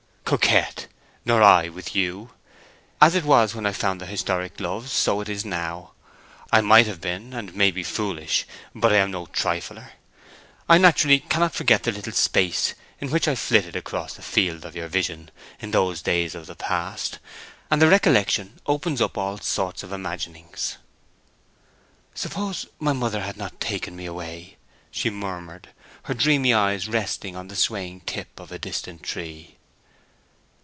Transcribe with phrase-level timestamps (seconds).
[0.23, 0.85] "Coquet!
[1.25, 2.29] Nor I with you.
[3.01, 5.91] As it was when I found the historic gloves, so it is now.
[6.53, 9.91] I might have been and may be foolish; but I am no trifler.
[10.69, 14.73] I naturally cannot forget that little space in which I flitted across the field of
[14.73, 17.19] your vision in those days of the past,
[17.69, 20.77] and the recollection opens up all sorts of imaginings."
[22.15, 24.55] "Suppose my mother had not taken me away?"
[24.91, 25.71] she murmured,
[26.03, 29.57] her dreamy eyes resting on the swaying tip of a distant tree.